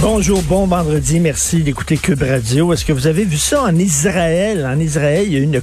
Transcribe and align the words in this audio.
Bonjour, 0.00 0.42
bon 0.44 0.64
vendredi. 0.68 1.18
Merci 1.18 1.64
d'écouter 1.64 1.96
Cube 1.96 2.22
Radio. 2.22 2.72
Est-ce 2.72 2.84
que 2.84 2.92
vous 2.92 3.08
avez 3.08 3.24
vu 3.24 3.36
ça 3.36 3.64
en 3.64 3.74
Israël? 3.74 4.64
En 4.64 4.78
Israël, 4.78 5.24
il 5.26 5.32
y 5.32 5.36
a 5.36 5.40
une 5.40 5.60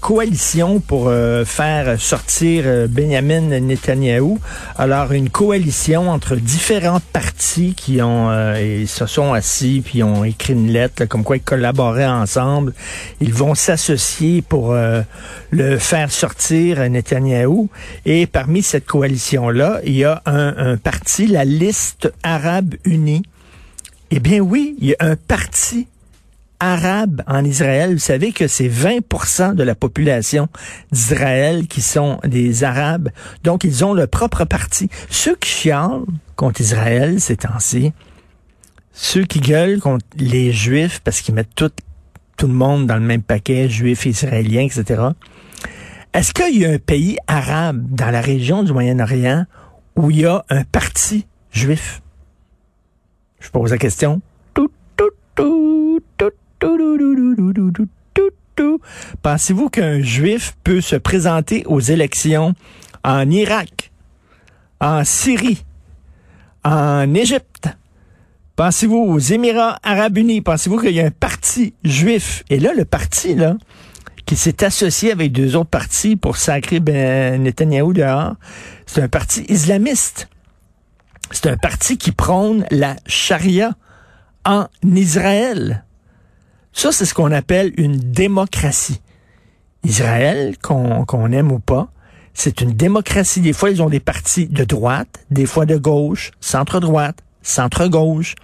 coalition 0.00 0.80
pour 0.80 1.06
euh, 1.06 1.44
faire 1.44 2.00
sortir 2.00 2.64
euh, 2.66 2.88
Benjamin 2.88 3.60
Netanyahou. 3.60 4.40
Alors, 4.76 5.12
une 5.12 5.30
coalition 5.30 6.10
entre 6.10 6.34
différents 6.34 7.00
partis 7.12 7.74
qui 7.76 8.02
ont 8.02 8.30
euh, 8.30 8.80
ils 8.80 8.88
se 8.88 9.06
sont 9.06 9.32
assis 9.32 9.80
puis 9.84 10.02
ont 10.02 10.24
écrit 10.24 10.54
une 10.54 10.72
lettre 10.72 11.04
comme 11.04 11.22
quoi 11.22 11.36
ils 11.36 11.42
collaboraient 11.42 12.04
ensemble. 12.04 12.74
Ils 13.20 13.32
vont 13.32 13.54
s'associer 13.54 14.42
pour 14.42 14.72
euh, 14.72 15.02
le 15.52 15.78
faire 15.78 16.10
sortir 16.10 16.80
Netanyahou. 16.90 17.70
Et 18.06 18.26
parmi 18.26 18.62
cette 18.62 18.86
coalition-là, 18.86 19.80
il 19.84 19.94
y 19.94 20.04
a 20.04 20.20
un, 20.26 20.72
un 20.72 20.76
parti, 20.76 21.28
la 21.28 21.44
Liste 21.44 22.12
arabe 22.24 22.74
unie. 22.84 23.22
Eh 24.10 24.20
bien 24.20 24.40
oui, 24.40 24.74
il 24.78 24.88
y 24.88 24.94
a 24.94 24.96
un 25.00 25.16
parti 25.16 25.86
arabe 26.60 27.22
en 27.26 27.44
Israël. 27.44 27.92
Vous 27.92 27.98
savez 27.98 28.32
que 28.32 28.48
c'est 28.48 28.68
20% 28.68 29.54
de 29.54 29.62
la 29.62 29.74
population 29.74 30.48
d'Israël 30.90 31.66
qui 31.66 31.82
sont 31.82 32.18
des 32.24 32.64
Arabes. 32.64 33.10
Donc, 33.44 33.64
ils 33.64 33.84
ont 33.84 33.92
leur 33.92 34.08
propre 34.08 34.44
parti. 34.44 34.88
Ceux 35.10 35.36
qui 35.36 35.50
chialent 35.50 36.04
contre 36.36 36.60
Israël 36.60 37.20
ces 37.20 37.36
temps-ci, 37.36 37.92
ceux 38.92 39.24
qui 39.24 39.40
gueulent 39.40 39.78
contre 39.78 40.06
les 40.16 40.52
Juifs 40.52 41.00
parce 41.04 41.20
qu'ils 41.20 41.34
mettent 41.34 41.54
tout, 41.54 41.70
tout 42.36 42.48
le 42.48 42.54
monde 42.54 42.86
dans 42.86 42.96
le 42.96 43.02
même 43.02 43.22
paquet, 43.22 43.68
Juifs, 43.68 44.06
Israéliens, 44.06 44.62
etc. 44.62 45.02
Est-ce 46.14 46.32
qu'il 46.32 46.58
y 46.58 46.64
a 46.64 46.70
un 46.70 46.78
pays 46.78 47.18
arabe 47.26 47.84
dans 47.90 48.10
la 48.10 48.22
région 48.22 48.62
du 48.62 48.72
Moyen-Orient 48.72 49.44
où 49.96 50.10
il 50.10 50.20
y 50.20 50.24
a 50.24 50.44
un 50.48 50.64
parti 50.64 51.26
juif? 51.52 52.00
Je 53.40 53.50
pose 53.50 53.70
la 53.70 53.78
question. 53.78 54.20
Pensez-vous 59.22 59.68
qu'un 59.68 60.02
juif 60.02 60.56
peut 60.64 60.80
se 60.80 60.96
présenter 60.96 61.64
aux 61.66 61.80
élections 61.80 62.54
en 63.04 63.30
Irak, 63.30 63.90
en 64.80 65.04
Syrie, 65.04 65.64
en 66.64 67.14
Égypte? 67.14 67.68
Pensez-vous 68.56 68.96
aux 68.96 69.18
Émirats 69.18 69.78
arabes 69.84 70.18
unis? 70.18 70.40
Pensez-vous 70.40 70.78
qu'il 70.78 70.90
y 70.92 71.00
a 71.00 71.06
un 71.06 71.12
parti 71.12 71.74
juif? 71.84 72.42
Et 72.50 72.58
là, 72.58 72.72
le 72.74 72.84
parti, 72.84 73.36
là, 73.36 73.56
qui 74.26 74.34
s'est 74.34 74.64
associé 74.64 75.12
avec 75.12 75.32
deux 75.32 75.54
autres 75.54 75.70
partis 75.70 76.16
pour 76.16 76.36
sacrer 76.36 76.80
ben, 76.80 77.42
Netanyahou 77.42 77.92
dehors, 77.92 78.34
c'est 78.86 79.00
un 79.00 79.08
parti 79.08 79.44
islamiste. 79.48 80.28
C'est 81.30 81.46
un 81.46 81.56
parti 81.56 81.98
qui 81.98 82.12
prône 82.12 82.64
la 82.70 82.96
charia 83.06 83.74
en 84.44 84.66
Israël. 84.82 85.84
Ça, 86.72 86.92
c'est 86.92 87.04
ce 87.04 87.14
qu'on 87.14 87.32
appelle 87.32 87.72
une 87.76 87.96
démocratie. 87.96 89.00
Israël, 89.84 90.56
qu'on 90.58 91.32
aime 91.32 91.52
ou 91.52 91.58
pas, 91.58 91.90
c'est 92.34 92.60
une 92.60 92.72
démocratie. 92.72 93.40
Des 93.40 93.52
fois, 93.52 93.70
ils 93.70 93.82
ont 93.82 93.88
des 93.88 94.00
partis 94.00 94.46
de 94.46 94.64
droite, 94.64 95.24
des 95.30 95.46
fois 95.46 95.66
de 95.66 95.76
gauche, 95.76 96.30
centre-droite, 96.40 97.22
centre-gauche, 97.42 98.34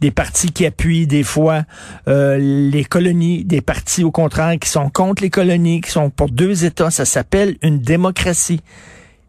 des 0.00 0.10
partis 0.10 0.52
qui 0.52 0.66
appuient 0.66 1.06
des 1.06 1.22
fois 1.22 1.64
euh, 2.08 2.38
les 2.38 2.84
colonies, 2.84 3.44
des 3.44 3.60
partis 3.60 4.04
au 4.04 4.10
contraire 4.10 4.58
qui 4.58 4.68
sont 4.68 4.90
contre 4.90 5.22
les 5.22 5.30
colonies, 5.30 5.80
qui 5.80 5.90
sont 5.90 6.10
pour 6.10 6.30
deux 6.30 6.64
États. 6.64 6.90
Ça 6.90 7.04
s'appelle 7.04 7.56
une 7.62 7.78
démocratie. 7.78 8.60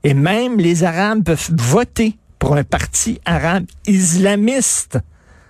Et 0.04 0.14
même 0.14 0.58
les 0.58 0.84
Arabes 0.84 1.24
peuvent 1.24 1.50
voter 1.58 2.18
pour 2.40 2.56
un 2.56 2.64
parti 2.64 3.20
arabe 3.26 3.66
islamiste 3.86 5.00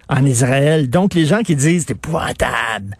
en 0.10 0.26
Israël. 0.26 0.90
Donc, 0.90 1.14
les 1.14 1.26
gens 1.26 1.42
qui 1.42 1.56
disent 1.56 1.86
c'est 1.88 1.94
épouvantable, 1.94 2.98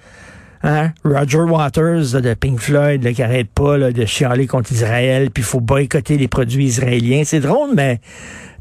hein? 0.64 0.92
Roger 1.04 1.40
Waters 1.40 2.22
de 2.22 2.34
Pink 2.36 2.60
Floyd 2.60 3.04
là, 3.04 3.12
qui 3.12 3.24
arrête 3.24 3.50
pas 3.50 3.78
là, 3.78 3.92
de 3.92 4.06
chialer 4.06 4.48
contre 4.48 4.72
Israël, 4.72 5.32
puis 5.32 5.42
il 5.42 5.46
faut 5.46 5.60
boycotter 5.60 6.18
les 6.18 6.28
produits 6.28 6.66
israéliens. 6.66 7.24
C'est 7.26 7.40
drôle, 7.40 7.72
mais 7.76 8.00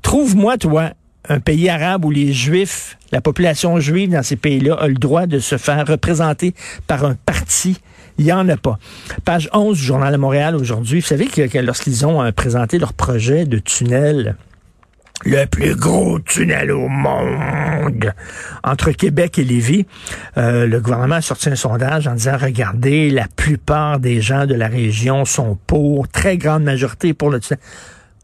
trouve-moi, 0.03 0.57
toi, 0.57 0.93
un 1.29 1.41
pays 1.41 1.69
arabe 1.69 2.05
où 2.05 2.11
les 2.11 2.33
Juifs, 2.33 2.97
la 3.13 3.21
population 3.21 3.79
juive 3.81 4.11
dans 4.11 4.23
ces 4.23 4.37
pays-là 4.37 4.75
a 4.75 4.89
le 4.89 4.95
droit 4.95 5.27
de 5.27 5.39
se 5.39 5.59
faire 5.59 5.87
représenter 5.87 6.55
par 6.87 7.05
un 7.05 7.15
parti. 7.15 7.77
Il 8.17 8.25
n'y 8.25 8.33
en 8.33 8.49
a 8.49 8.57
pas. 8.57 8.79
Page 9.25 9.49
11 9.53 9.77
du 9.77 9.85
Journal 9.85 10.13
de 10.13 10.19
Montréal 10.19 10.57
aujourd'hui. 10.57 11.01
Vous 11.01 11.07
savez 11.07 11.27
que, 11.27 11.47
que 11.47 11.59
lorsqu'ils 11.59 12.05
ont 12.05 12.23
euh, 12.23 12.33
présenté 12.33 12.79
leur 12.79 12.93
projet 12.93 13.45
de 13.45 13.59
tunnel 13.59 14.37
le 15.25 15.47
plus 15.47 15.75
gros 15.75 16.19
tunnel 16.21 16.71
au 16.71 16.89
monde 16.89 18.13
entre 18.63 18.93
Québec 18.93 19.39
et 19.39 19.45
Lévis. 19.45 19.87
Euh, 20.37 20.67
le 20.67 20.81
gouvernement 20.81 21.17
a 21.17 21.21
sorti 21.21 21.49
un 21.49 21.57
sondage 21.57 22.07
en 22.07 22.15
disant, 22.15 22.37
regardez, 22.41 23.11
la 23.11 23.27
plupart 23.29 23.99
des 23.99 24.21
gens 24.21 24.47
de 24.47 24.55
la 24.55 24.69
région 24.69 25.25
sont 25.25 25.59
pour, 25.67 26.09
très 26.09 26.37
grande 26.39 26.63
majorité 26.63 27.15
pour 27.15 27.31
le 27.31 27.41
tunnel. 27.41 27.61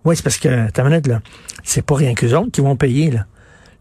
Oui, 0.04 0.16
c'est 0.16 0.22
parce 0.22 0.38
que, 0.38 0.70
ta 0.70 0.84
minute, 0.84 1.06
là, 1.06 1.20
c'est 1.62 1.82
pas 1.82 1.96
rien 1.96 2.14
qu'eux 2.14 2.34
autres 2.34 2.50
qui 2.52 2.60
vont 2.60 2.76
payer, 2.76 3.10
là. 3.10 3.26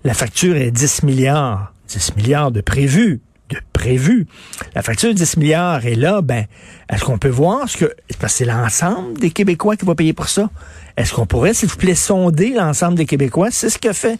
La 0.06 0.14
facture 0.14 0.56
est 0.58 0.72
10 0.72 1.04
milliards. 1.04 1.74
10 1.88 2.16
milliards 2.18 2.52
de 2.52 2.62
prévus. 2.62 3.22
De 3.54 3.60
prévus. 3.74 4.28
La 4.76 4.82
facture 4.82 5.10
de 5.10 5.16
10 5.16 5.38
milliards 5.38 5.86
est 5.86 5.96
là, 5.96 6.22
ben, 6.22 6.46
est-ce 6.90 7.04
qu'on 7.04 7.18
peut 7.18 7.30
voir 7.30 7.68
ce 7.68 7.78
que, 7.78 7.94
c'est 8.28 8.46
l'ensemble 8.46 9.20
des 9.20 9.32
Québécois 9.32 9.76
qui 9.76 9.86
va 9.86 9.96
payer 9.96 10.14
pour 10.14 10.30
ça? 10.30 10.50
Est-ce 10.98 11.14
qu'on 11.14 11.26
pourrait, 11.26 11.54
s'il 11.54 11.70
vous 11.70 11.76
plaît, 11.76 11.96
sonder 11.96 12.52
l'ensemble 12.52 12.96
des 12.96 13.06
Québécois? 13.06 13.50
C'est 13.52 13.70
ce 13.70 13.78
que 13.78 13.94
fait 13.94 14.20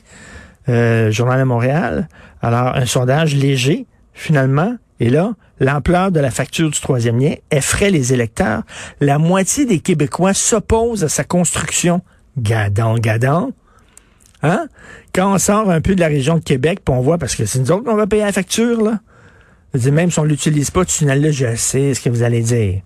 euh, 0.70 1.12
Journal 1.12 1.40
de 1.40 1.46
Montréal. 1.46 2.08
Alors, 2.42 2.76
un 2.76 2.86
sondage 2.86 3.36
léger, 3.36 3.86
finalement. 4.14 4.76
Et 5.00 5.10
là, 5.10 5.34
l'ampleur 5.60 6.12
de 6.12 6.20
la 6.20 6.32
facture 6.32 6.70
du 6.70 6.80
troisième 6.80 7.20
lien 7.20 7.36
effraie 7.52 7.90
les 7.90 8.14
électeurs. 8.14 8.64
La 9.00 9.18
moitié 9.18 9.66
des 9.66 9.80
Québécois 9.80 10.34
s'opposent 10.34 11.04
à 11.04 11.10
sa 11.10 11.24
construction. 11.24 12.02
Gadon, 12.38 12.96
gadon. 12.96 13.54
Hein? 14.42 14.68
Quand 15.14 15.34
on 15.34 15.38
sort 15.38 15.70
un 15.70 15.82
peu 15.82 15.96
de 15.96 16.00
la 16.00 16.08
région 16.08 16.36
de 16.36 16.44
Québec, 16.44 16.82
puis 16.84 16.94
on 16.94 17.02
voit, 17.02 17.18
parce 17.18 17.36
que 17.36 17.46
c'est 17.46 17.60
nous 17.60 17.72
autres 17.72 17.84
qu'on 17.86 17.96
va 17.96 18.08
payer 18.08 18.24
la 18.24 18.32
facture, 18.34 18.82
là. 18.82 19.00
Dire, 19.74 19.94
même 19.94 20.12
si 20.12 20.20
on 20.20 20.24
l'utilise 20.24 20.70
pas, 20.72 20.84
ce 20.88 21.00
tunnel-là, 21.00 21.32
je 21.32 21.56
sais 21.56 21.94
ce 21.94 22.02
que 22.02 22.10
vous 22.10 22.24
allez 22.24 22.42
dire 22.42 22.82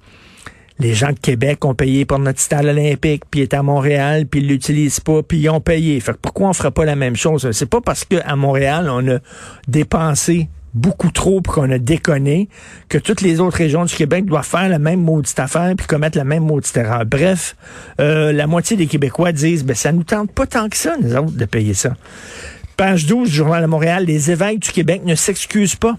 les 0.80 0.94
gens 0.94 1.12
de 1.12 1.20
Québec 1.20 1.66
ont 1.66 1.74
payé 1.74 2.06
pour 2.06 2.20
notre 2.20 2.40
stade 2.40 2.66
olympique, 2.66 3.24
puis 3.30 3.42
étaient 3.42 3.58
à 3.58 3.64
Montréal, 3.64 4.28
puis 4.28 4.42
ils 4.42 4.48
l'utilisent 4.48 5.00
pas, 5.00 5.24
puis 5.24 5.40
ils 5.40 5.50
ont 5.50 5.62
payé. 5.62 6.00
Fait 6.00 6.14
que 6.14 6.18
pourquoi 6.22 6.50
on 6.50 6.54
ferait 6.54 6.72
pas 6.72 6.86
la 6.86 6.96
même 6.96 7.16
chose? 7.16 7.50
C'est 7.52 7.70
pas 7.70 7.82
parce 7.82 8.06
qu'à 8.06 8.36
Montréal, 8.36 8.88
on 8.90 9.08
a 9.08 9.18
dépensé 9.68 10.50
beaucoup 10.74 11.10
trop 11.10 11.42
pour 11.42 11.56
qu'on 11.56 11.72
a 11.72 11.80
déconné 11.80 12.50
que 12.90 13.00
toutes 13.00 13.22
les 13.22 13.40
autres 13.40 13.58
régions 13.58 13.86
du 13.86 13.96
Québec 13.96 14.26
doivent 14.26 14.46
faire 14.46 14.70
la 14.70 14.78
même 14.78 15.02
maudite 15.02 15.40
affaire 15.40 15.74
puis 15.76 15.88
commettre 15.88 16.18
la 16.18 16.24
même 16.24 16.44
maudite 16.44 16.78
erreur. 16.78 17.06
Bref, 17.06 17.56
euh, 18.00 18.32
la 18.32 18.46
moitié 18.46 18.78
des 18.78 18.86
Québécois 18.86 19.32
disent, 19.32 19.66
ben 19.66 19.76
ça 19.76 19.92
nous 19.92 20.04
tente 20.04 20.32
pas 20.32 20.46
tant 20.46 20.70
que 20.70 20.78
ça, 20.78 20.96
nous 21.02 21.16
autres, 21.16 21.32
de 21.32 21.46
payer 21.46 21.74
ça. 21.74 21.96
Page 22.76 23.08
12 23.08 23.30
du 23.30 23.36
Journal 23.36 23.64
de 23.64 23.68
Montréal, 23.68 24.06
les 24.06 24.30
évêques 24.30 24.60
du 24.60 24.72
Québec 24.72 25.02
ne 25.04 25.16
s'excusent 25.16 25.76
pas 25.76 25.98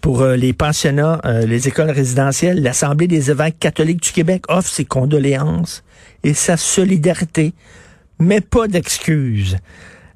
pour 0.00 0.22
euh, 0.22 0.36
les 0.36 0.52
pensionnats, 0.52 1.20
euh, 1.24 1.46
les 1.46 1.68
écoles 1.68 1.90
résidentielles, 1.90 2.62
l'Assemblée 2.62 3.06
des 3.06 3.30
évêques 3.30 3.58
catholiques 3.58 4.02
du 4.02 4.12
Québec 4.12 4.44
offre 4.48 4.68
ses 4.68 4.84
condoléances 4.84 5.82
et 6.24 6.34
sa 6.34 6.56
solidarité, 6.56 7.54
mais 8.18 8.40
pas 8.40 8.68
d'excuses. 8.68 9.56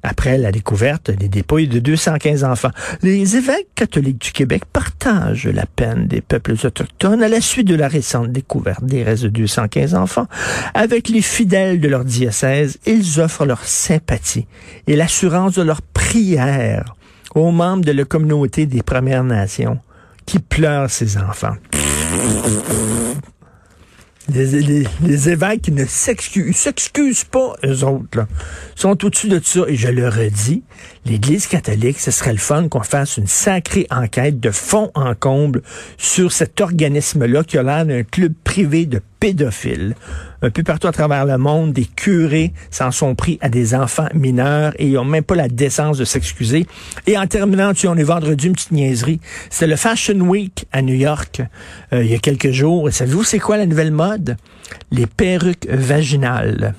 Après 0.07 0.37
la 0.37 0.51
découverte 0.51 1.09
des 1.09 1.29
dépouilles 1.29 1.67
de 1.67 1.79
215 1.79 2.43
enfants, 2.43 2.69
les 3.01 3.37
évêques 3.37 3.69
catholiques 3.73 4.21
du 4.21 4.31
Québec 4.31 4.61
partagent 4.71 5.47
la 5.47 5.65
peine 5.65 6.05
des 6.05 6.21
peuples 6.21 6.53
autochtones 6.63 7.23
à 7.23 7.27
la 7.27 7.41
suite 7.41 7.67
de 7.67 7.73
la 7.73 7.87
récente 7.87 8.31
découverte 8.31 8.85
des 8.85 9.01
restes 9.01 9.23
de 9.23 9.29
215 9.29 9.95
enfants. 9.95 10.27
Avec 10.75 11.09
les 11.09 11.23
fidèles 11.23 11.79
de 11.79 11.87
leur 11.87 12.05
diocèse, 12.05 12.77
ils 12.85 13.19
offrent 13.19 13.45
leur 13.45 13.63
sympathie 13.63 14.45
et 14.85 14.95
l'assurance 14.95 15.55
de 15.55 15.63
leur 15.63 15.81
prière 15.81 16.94
aux 17.35 17.51
membres 17.51 17.85
de 17.85 17.91
la 17.91 18.05
communauté 18.05 18.65
des 18.65 18.81
Premières 18.81 19.23
Nations 19.23 19.79
qui 20.25 20.39
pleurent 20.39 20.89
ces 20.89 21.17
enfants. 21.17 21.55
Les, 24.33 25.29
évêques 25.29 25.61
qui 25.61 25.71
ne 25.71 25.85
s'excusent, 25.85 27.23
pas, 27.25 27.53
eux 27.63 27.83
autres, 27.83 28.25
sont 28.73 29.05
au-dessus 29.05 29.27
de 29.27 29.39
ça. 29.43 29.61
Et 29.67 29.75
je 29.75 29.89
le 29.89 30.09
redis, 30.09 30.63
l'Église 31.05 31.47
catholique, 31.47 31.99
ce 31.99 32.11
serait 32.11 32.33
le 32.33 32.39
fun 32.39 32.67
qu'on 32.67 32.81
fasse 32.81 33.17
une 33.17 33.27
sacrée 33.27 33.85
enquête 33.91 34.39
de 34.39 34.49
fond 34.51 34.91
en 34.95 35.13
comble 35.13 35.61
sur 35.97 36.31
cet 36.31 36.59
organisme-là 36.61 37.43
qui 37.43 37.57
a 37.57 37.63
l'air 37.63 37.85
d'un 37.85 38.03
club 38.03 38.33
privé 38.43 38.85
de 38.85 39.01
pédophiles. 39.19 39.95
Un 40.41 40.49
peu 40.49 40.63
partout 40.63 40.87
à 40.87 40.91
travers 40.91 41.25
le 41.25 41.37
monde, 41.37 41.73
des 41.73 41.85
curés 41.85 42.53
s'en 42.71 42.91
sont 42.91 43.15
pris 43.15 43.37
à 43.41 43.49
des 43.49 43.75
enfants 43.75 44.07
mineurs 44.13 44.73
et 44.79 44.87
ils 44.87 44.93
n'ont 44.93 45.05
même 45.05 45.23
pas 45.23 45.35
la 45.35 45.47
décence 45.47 45.97
de 45.97 46.05
s'excuser. 46.05 46.65
Et 47.07 47.17
en 47.17 47.27
terminant, 47.27 47.73
tu 47.73 47.87
on 47.87 47.95
est 47.95 48.03
vendredi, 48.03 48.47
une 48.47 48.53
petite 48.53 48.71
niaiserie. 48.71 49.19
C'était 49.49 49.67
le 49.67 49.75
Fashion 49.75 50.19
Week 50.19 50.65
à 50.71 50.81
New 50.81 50.95
York 50.95 51.41
euh, 51.93 52.03
il 52.03 52.11
y 52.11 52.15
a 52.15 52.19
quelques 52.19 52.51
jours. 52.51 52.89
Et 52.89 52.91
savez-vous 52.91 53.23
c'est 53.23 53.39
quoi 53.39 53.57
la 53.57 53.65
nouvelle 53.65 53.91
mode? 53.91 54.37
Les 54.91 55.05
perruques 55.05 55.67
vaginales 55.69 56.73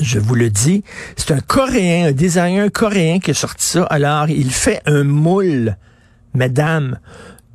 je 0.00 0.18
vous 0.18 0.34
le 0.34 0.50
dis, 0.50 0.84
c'est 1.16 1.32
un 1.32 1.40
Coréen, 1.40 2.08
un 2.08 2.12
designer 2.12 2.70
coréen 2.70 3.18
qui 3.18 3.32
a 3.32 3.34
sorti 3.34 3.66
ça. 3.66 3.84
Alors, 3.84 4.28
il 4.28 4.50
fait 4.50 4.80
un 4.86 5.04
moule, 5.04 5.76
mesdames, 6.34 6.98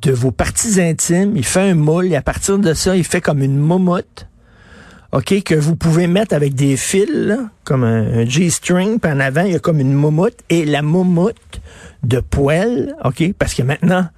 de 0.02 0.12
vos 0.12 0.30
parties 0.30 0.80
intimes. 0.80 1.36
Il 1.36 1.44
fait 1.44 1.70
un 1.70 1.74
moule 1.74 2.06
et 2.06 2.16
à 2.16 2.22
partir 2.22 2.58
de 2.58 2.74
ça, 2.74 2.96
il 2.96 3.04
fait 3.04 3.20
comme 3.20 3.42
une 3.42 3.58
momotte. 3.58 4.26
OK, 5.12 5.42
que 5.44 5.54
vous 5.54 5.76
pouvez 5.76 6.08
mettre 6.08 6.34
avec 6.34 6.54
des 6.54 6.76
fils, 6.76 7.38
comme 7.62 7.84
un, 7.84 8.26
G-string, 8.26 8.98
puis 8.98 9.12
en 9.12 9.20
avant, 9.20 9.42
il 9.42 9.52
y 9.52 9.54
a 9.54 9.60
comme 9.60 9.78
une 9.78 9.92
momotte. 9.92 10.38
Et 10.50 10.64
la 10.64 10.82
momotte 10.82 11.60
de 12.02 12.20
poêle, 12.20 12.94
OK, 13.04 13.32
parce 13.38 13.54
que 13.54 13.62
maintenant, 13.62 14.08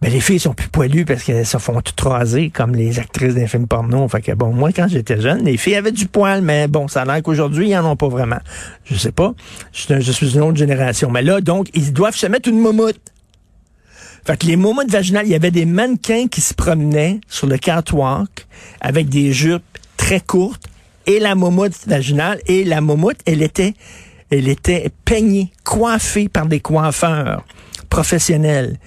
ben, 0.00 0.10
les 0.10 0.20
filles 0.20 0.40
sont 0.40 0.54
plus 0.54 0.68
poilues 0.68 1.04
parce 1.04 1.22
qu'elles 1.22 1.44
se 1.46 1.58
font 1.58 1.80
toutes 1.82 2.00
raser 2.00 2.48
comme 2.48 2.74
les 2.74 2.98
actrices 2.98 3.34
d'un 3.34 3.46
film 3.46 3.66
porno. 3.66 4.08
Fait 4.08 4.22
que 4.22 4.32
bon, 4.32 4.52
moi, 4.52 4.70
quand 4.72 4.88
j'étais 4.88 5.20
jeune, 5.20 5.44
les 5.44 5.58
filles 5.58 5.74
avaient 5.74 5.92
du 5.92 6.06
poil, 6.06 6.40
mais 6.40 6.68
bon, 6.68 6.88
ça 6.88 7.02
a 7.02 7.04
l'air 7.04 7.22
qu'aujourd'hui, 7.22 7.68
ils 7.68 7.76
en 7.76 7.84
ont 7.84 7.96
pas 7.96 8.08
vraiment. 8.08 8.40
Je 8.84 8.96
sais 8.96 9.12
pas. 9.12 9.34
Je, 9.72 10.00
je 10.00 10.12
suis 10.12 10.34
une 10.34 10.40
autre 10.40 10.56
génération. 10.56 11.10
Mais 11.10 11.22
là, 11.22 11.42
donc, 11.42 11.68
ils 11.74 11.92
doivent 11.92 12.16
se 12.16 12.26
mettre 12.26 12.48
une 12.48 12.58
momotte. 12.58 13.00
Fait 14.24 14.38
que 14.38 14.46
les 14.46 14.56
momottes 14.56 14.90
vaginales, 14.90 15.26
il 15.26 15.32
y 15.32 15.34
avait 15.34 15.50
des 15.50 15.66
mannequins 15.66 16.28
qui 16.28 16.40
se 16.40 16.54
promenaient 16.54 17.20
sur 17.28 17.46
le 17.46 17.58
catwalk 17.58 18.46
avec 18.80 19.08
des 19.08 19.32
jupes 19.32 19.62
très 19.98 20.20
courtes 20.20 20.66
et 21.06 21.20
la 21.20 21.34
momotte 21.34 21.74
vaginale 21.86 22.40
et 22.46 22.64
la 22.64 22.80
momotte, 22.80 23.18
elle 23.26 23.42
était 23.42 23.74
elle 24.30 24.48
était 24.48 24.90
peignée, 25.04 25.50
coiffée 25.64 26.28
par 26.28 26.46
des 26.46 26.60
coiffeurs 26.60 27.44
professionnels 27.88 28.78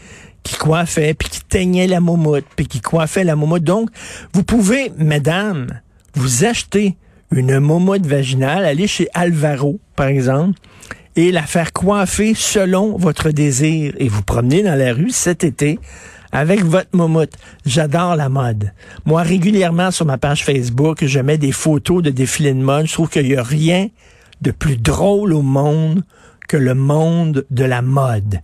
qui 0.44 0.56
coiffait, 0.56 1.14
puis 1.14 1.30
qui 1.30 1.42
teignait 1.42 1.88
la 1.88 2.00
momotte, 2.00 2.46
puis 2.56 2.68
qui 2.68 2.82
coiffait 2.82 3.24
la 3.24 3.36
momotte. 3.36 3.64
Donc, 3.64 3.90
vous 4.34 4.44
pouvez, 4.44 4.92
mesdames, 4.98 5.68
vous 6.16 6.46
acheter 6.46 6.98
une 7.32 7.60
momotte 7.60 8.06
vaginale, 8.06 8.66
aller 8.66 8.88
chez 8.88 9.08
Alvaro, 9.14 9.80
par 9.96 10.08
exemple, 10.08 10.60
et 11.16 11.32
la 11.32 11.44
faire 11.44 11.74
coiffer 11.74 12.34
selon 12.36 12.98
votre 12.98 13.32
désir. 13.32 13.94
Et 13.98 14.08
vous 14.08 14.24
promenez 14.24 14.64
dans 14.64 14.76
la 14.76 14.94
rue 14.94 15.12
cet 15.12 15.44
été 15.44 15.80
avec 16.32 16.64
votre 16.64 16.90
momotte. 16.94 17.34
J'adore 17.66 18.16
la 18.16 18.30
mode. 18.30 18.74
Moi, 19.06 19.22
régulièrement 19.22 19.92
sur 19.92 20.06
ma 20.06 20.18
page 20.18 20.44
Facebook, 20.44 21.06
je 21.06 21.20
mets 21.20 21.38
des 21.38 21.52
photos 21.52 22.02
de 22.02 22.10
défilés 22.10 22.54
de 22.54 22.62
mode. 22.62 22.88
Je 22.88 22.94
trouve 22.94 23.10
qu'il 23.10 23.28
n'y 23.28 23.36
a 23.36 23.44
rien 23.44 23.88
de 24.42 24.52
plus 24.52 24.78
drôle 24.78 25.34
au 25.34 25.42
monde 25.42 26.04
que 26.48 26.58
le 26.58 26.74
monde 26.74 27.46
de 27.52 27.64
la 27.64 27.82
mode. 27.82 28.40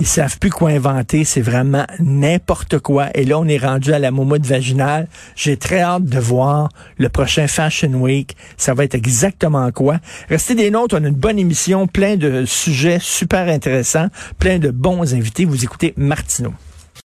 Ils 0.00 0.06
savent 0.06 0.38
plus 0.38 0.50
quoi 0.50 0.70
inventer, 0.70 1.24
c'est 1.24 1.40
vraiment 1.40 1.86
n'importe 2.00 2.80
quoi. 2.80 3.08
Et 3.14 3.24
là, 3.24 3.38
on 3.38 3.46
est 3.46 3.58
rendu 3.58 3.92
à 3.92 4.00
la 4.00 4.10
momotte 4.10 4.44
vaginale. 4.44 5.06
J'ai 5.36 5.56
très 5.56 5.80
hâte 5.80 6.04
de 6.04 6.18
voir 6.18 6.68
le 6.98 7.08
prochain 7.08 7.46
Fashion 7.46 7.92
Week. 7.94 8.36
Ça 8.56 8.74
va 8.74 8.84
être 8.84 8.96
exactement 8.96 9.70
quoi. 9.70 10.00
Restez 10.28 10.56
des 10.56 10.70
nôtres, 10.70 10.96
on 10.98 11.04
a 11.04 11.08
une 11.08 11.14
bonne 11.14 11.38
émission, 11.38 11.86
plein 11.86 12.16
de 12.16 12.44
sujets 12.44 12.98
super 13.00 13.48
intéressants, 13.48 14.08
plein 14.40 14.58
de 14.58 14.70
bons 14.70 15.14
invités. 15.14 15.44
Vous 15.44 15.62
écoutez 15.62 15.94
Martineau. 15.96 16.54